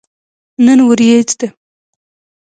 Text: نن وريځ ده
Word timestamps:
نن 0.65 0.79
وريځ 0.89 1.29
ده 1.39 1.47